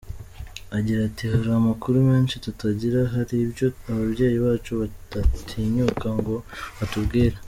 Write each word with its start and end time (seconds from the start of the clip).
Agira 0.77 0.99
ati 1.09 1.23
“Hari 1.33 1.49
amakuru 1.59 1.95
menshi 2.09 2.35
tutagira 2.45 2.99
hari 3.13 3.35
ibyo 3.45 3.67
ababyeyi 3.91 4.37
bacu 4.45 4.71
badatinyuka 4.79 6.07
ngo 6.17 6.35
batubwire. 6.77 7.37